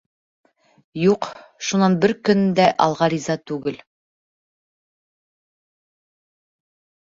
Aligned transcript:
Юҡ, 0.99 1.27
шунан 1.67 1.97
бер 2.05 2.13
көн 2.29 2.41
дә 2.59 2.65
алға 2.87 3.11
риза 3.15 3.35
түгел. 3.51 3.77